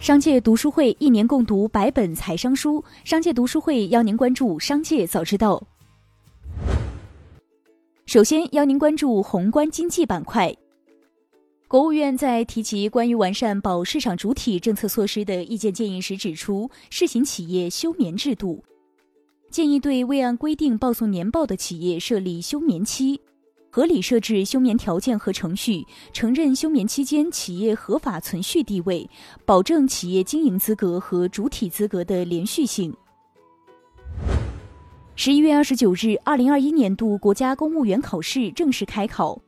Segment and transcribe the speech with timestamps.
[0.00, 5.60] 商界读书会一年共读百本财商书，商界读书会邀您关注商界早知道。
[8.06, 10.54] 首先邀您关注宏观经济板块。
[11.66, 18.62] 国务院在提及关于完善保市场主体政策措施的意见建议时指出，试行企业休眠制度，
[19.50, 23.20] 建议对未按规定报送年报的企业设立休眠期。
[23.78, 29.08] 合理设置休眠条件和程序，承认休眠期间企业合法存续地位，
[29.46, 32.92] 保证企业经营资格和主体资格的连续性。
[35.14, 39.40] 十一月二十九日，二零二一年度国家公务员考试正式开考。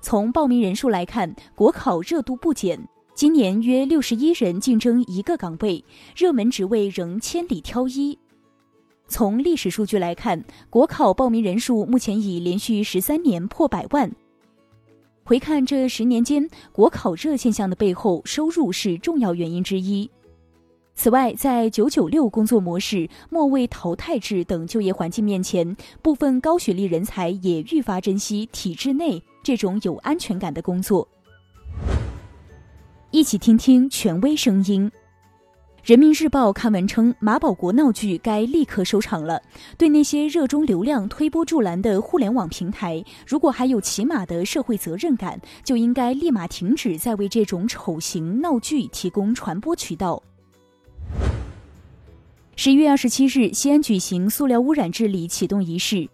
[0.00, 2.76] 从报名人数来看，国考热度不减，
[3.14, 5.84] 今年约六十一人竞争一个岗位，
[6.16, 8.18] 热门职位仍千里挑一。
[9.10, 14.10] 从历史数据来看，国考报名人数目前已连续十三年破百万。
[15.24, 20.08] 回看这十年间，国考热现象的背后，收入是重要原因之一。
[20.94, 31.06] 此外，在“九九六”工作模式、末位淘汰制等就业环境面前，部分高学历人才也愈发珍惜体制内这种有安全感的工作。
[33.10, 34.90] 一起听听权威声音。
[35.82, 39.40] 人民日报刊文称，马保国闹剧该立刻收场了。
[39.78, 50.22] 对那些热衷流量、推波助澜的互联网平台，如果还有起码的社会责任感，就应该立马停止再为这种丑行闹剧提供传播渠道。
[52.56, 56.06] 十一月二十七日，西安举行塑料污染治理启动仪式，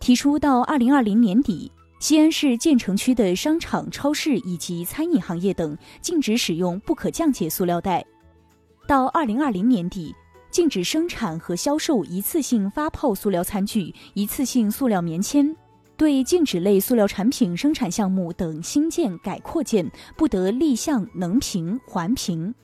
[0.00, 8.04] 提出到二零二零年底，西安市建成区的商场、超市以及餐饮行业等禁止使用不可降解塑料袋。
[8.88, 10.14] 到二零二零年底，
[10.50, 15.54] 禁止生产和销售一次性发泡塑料餐具、一次性塑料棉签。
[15.98, 19.86] 对禁止类塑料产品生产项目等新建、改扩建，
[20.16, 22.54] 不得立项能评、环评。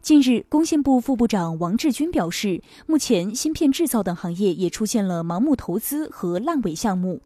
[0.00, 7.20] 近日，工信部副部长王志军表示，目前芯片制造等行业也出现了盲目投资和烂尾项目。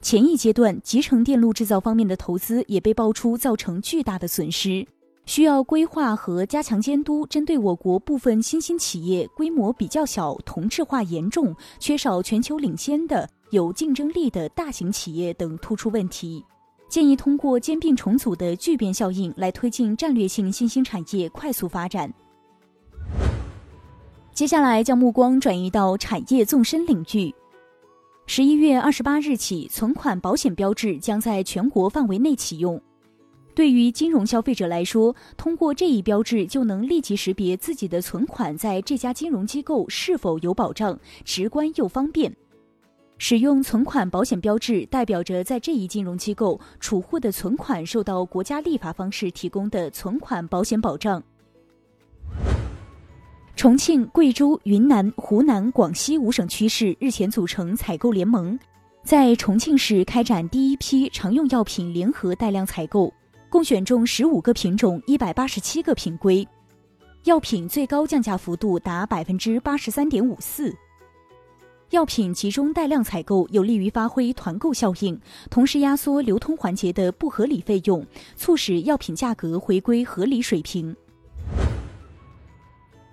[0.00, 4.86] 前一阶段，集成电路制造方面的投资也被爆出造成巨大的损失。
[5.28, 16.42] 需要规划和加强监督，针对我国部分新兴企业规模比较小、同质化严重、缺少全球领先的有竞争力的大型企业等突出问题，
[16.88, 22.10] 建议通过兼并重组的聚变效应来推进战略性新兴产业快速发展。
[24.32, 27.34] 接下来将目光转移到产业纵深领域。
[28.24, 32.80] 十一月二十八日起，存款保险标志将在全国范围内启用。
[33.58, 42.32] 对于金融消费者来说，通过这一标志就能立即识别自己的存款在这家金融机构是否有保障，直观又方便。
[43.18, 51.20] 使用存款保险标志，代表着在这一金融机构储户的存款受到国家立法方式提供的存款保险保障。
[53.56, 58.56] 重庆、贵州、云南、湖南、广西五省区市日前组成采购联盟，
[59.02, 63.12] 在重庆市开展第一批常用药品联合带量采购。
[63.50, 66.46] 共选中十五个品种，一百八十七个品规，
[67.24, 70.74] 药品最高降价幅度达百分之八十三点五四。
[71.88, 80.94] 药品集中带量采购，有利于发挥团购效应，同时压缩流通环节的不合理费用，促使药品价格回归合理水平。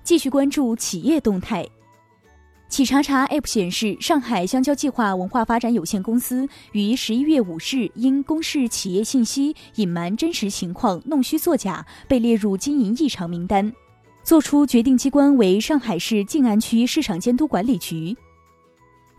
[0.03, 1.65] 继续关注企业动态。
[2.75, 13.71] 企查查 App 显示，上海香蕉计划文化发展有限公司于十一月五日因公示企业信息隐瞒真实情况、弄虚作假，被列入经营异常名单。
[14.25, 18.13] 作出决定机关为上海市静安区市场监督管理局。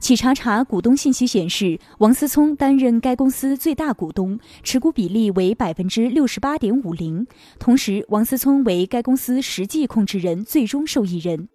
[0.00, 7.26] 企查查股东信息显示，王思聪担任该公司最大股东，持股比例为百分之六十八点五零。
[7.58, 11.48] 同时，王思聪为该公司实际控制人、最终受益人。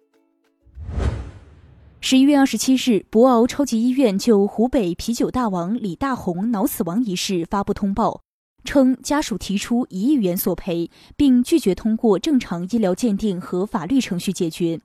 [2.04, 8.22] 十一月二十七日，博鳌超级医院就湖北啤酒大王李大红脑死亡一事发布通报，
[8.64, 14.80] 称家属提出一亿元索赔，并拒绝通过正常医疗鉴定和法律程序解决。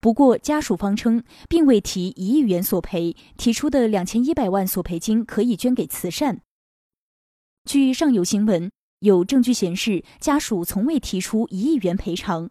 [0.00, 6.40] 不过，家属方称并未提一亿元索赔，提出的两千一百万索赔金可以捐给慈善。
[7.68, 12.48] 据上游新闻，有证据显示家属从未提出一亿元赔偿。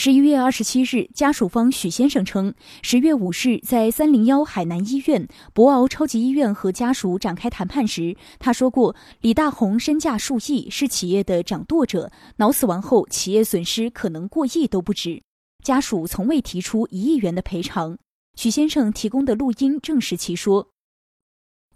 [0.00, 15.20] 十一月二十七日，家属方许先生称，十月五日在三零幺海南医院、博鳌超级医院和家属展开谈判时，他说过，李大红身价数亿，是企业的掌舵者，脑死亡后企业损失可能过亿都不止。
[15.64, 17.98] 家属从未提出一亿元的赔偿。
[18.36, 20.68] 许先生提供的录音证实其说。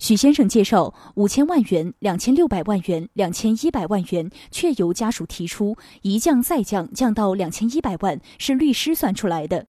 [0.02, 9.64] 许先生介绍，五千万元、两千六百万元、两千一百万元，确由家属提出，一降再降，降到两千一百万，是律师算出来的。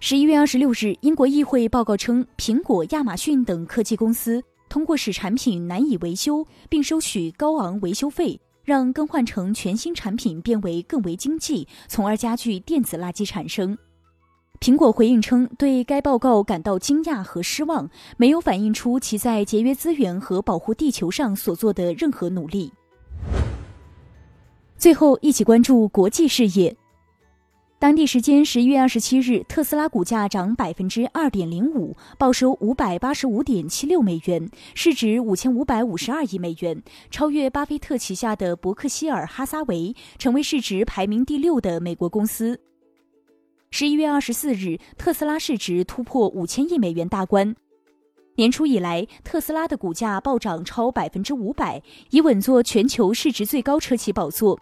[0.00, 13.78] 十一月二十六日，英国议会报告称，苹果、亚马逊等科技公司通过使产品难以维修，并收取高昂维修费，让更换成全新产品变为更为经济，从而加剧电子垃圾产生。
[14.60, 22.70] 苹果回应称，对该报告感到惊讶和失望，没有反映出其在节约资源和保护地球上所做的任何努力。
[24.76, 26.76] 最后，一起关注国际事业。
[27.78, 42.60] 当地时间十一月二十七日，特斯拉股价涨百分之二点零五，报收五百八十五点七六美元，市值五千五百五十二亿美元，超越巴菲特旗下的伯克希尔哈撒韦，成为市值排名第六的美国公司。
[43.72, 47.54] 十一月二十四日，特斯拉市值突破五千亿美元大关。
[48.34, 51.80] 年初以来，特斯拉的股价暴涨超百分之五百，
[52.10, 54.58] 已稳坐全球市值最高车企宝座。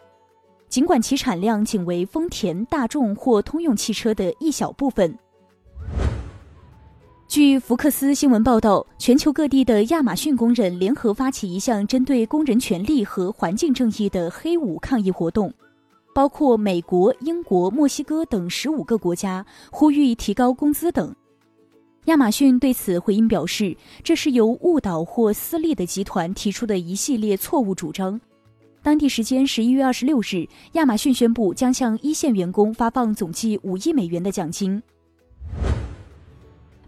[0.68, 5.18] 尽管其产量仅为丰田、大众或通用汽车的一小部分。
[7.26, 15.52] 据福克斯新闻报道，全球各地的亚马逊工人联合发起一项针对工人权利和环境正义的黑五抗议活动。
[16.18, 21.14] 包括美国、英国、墨西哥等十五个国家呼吁提高工资等。
[22.06, 28.20] 亚马逊对此回应表示，这是由误导或私利的集团提出的一系列错误主张。
[28.82, 34.82] 当地时间十一月二十六日，亚马逊宣布将向一线员工发放总计五亿美元的奖金。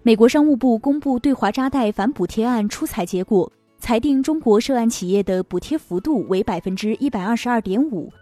[0.02, 8.12] 美国商务部公布对华扎贷反补贴案出彩结果，裁定中国涉案企业的补贴幅度为百分之一百二十二点五。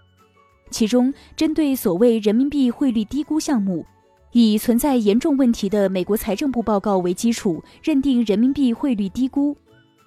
[0.71, 3.85] 其中，针对所谓人民币汇率低估项目，
[4.33, 9.57] 以存在严重问题的美国财政部报告为基础，认定人民币汇率低估，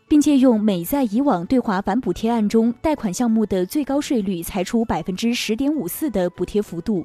[0.08, 7.04] 并借用美在以往对华反补贴案中贷款项目的最高税率裁出百分之十点五四的补贴幅度。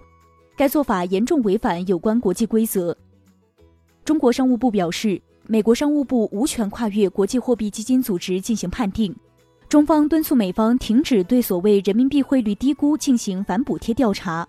[0.56, 2.96] 该做法严重违反有关国际规则。
[4.04, 9.14] 中国商务部表示，美国商务部无权跨越国际货币基金组织进行判定。
[9.68, 14.46] 中方敦促美方停止对所谓人民币汇率低估进行反补贴调查。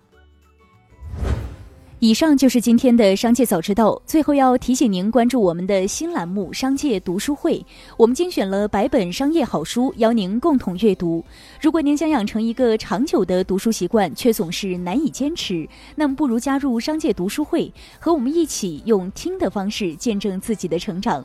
[1.98, 4.00] 以上就是今天的商界早知道。
[4.06, 7.58] 最后要提醒您关注我们的新栏目《商界读书会》，
[7.96, 11.24] 我们精选了百本商业好书，邀您共同阅读。
[11.60, 21.24] 如果您想养成一个长久的读书习惯，却总是难以坚持，那么不如加入商界读书会，和我们一起用听的方式见证自己的成长。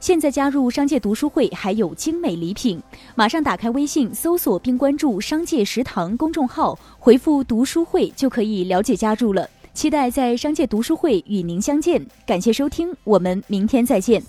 [0.00, 2.80] 现在加入商界读书会还有精美礼品，
[3.16, 9.48] 马上打开微信搜索并关注“商界食堂”公众号，回复“读书会”就可以了解加入了。
[9.74, 14.22] 期待在商界读书会与您相见，感谢收听，我们明天再见。